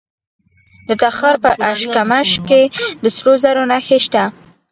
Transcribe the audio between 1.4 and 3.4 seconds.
په اشکمش کې د سرو